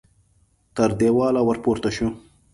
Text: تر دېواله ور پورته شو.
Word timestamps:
تر 0.75 0.89
دېواله 0.99 1.41
ور 1.47 1.57
پورته 1.63 1.89
شو. 1.95 2.07